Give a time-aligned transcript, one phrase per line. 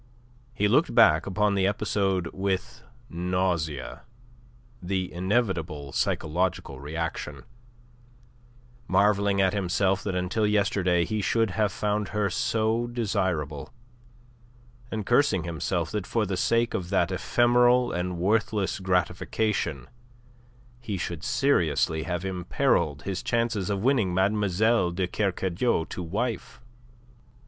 [0.55, 4.01] He looked back upon the episode with nausea
[4.81, 7.43] the inevitable psychological reaction
[8.87, 13.71] marvelling at himself that until yesterday he should have found her so desirable,
[14.89, 19.87] and cursing himself that for the sake of that ephemeral and worthless gratification
[20.79, 26.59] he should seriously have imperilled his chances of winning Mademoiselle de Kercadiou to wife.